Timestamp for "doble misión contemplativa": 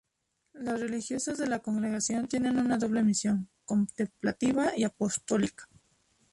2.79-4.75